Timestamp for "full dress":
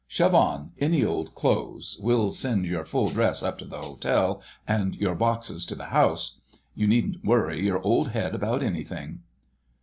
2.85-3.43